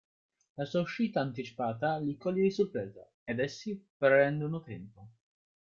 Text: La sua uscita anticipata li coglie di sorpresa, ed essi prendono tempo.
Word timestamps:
La 0.57 0.65
sua 0.65 0.81
uscita 0.81 1.19
anticipata 1.21 1.97
li 1.97 2.17
coglie 2.17 2.41
di 2.41 2.49
sorpresa, 2.49 3.07
ed 3.23 3.37
essi 3.37 3.79
prendono 3.99 4.63
tempo. 4.63 5.07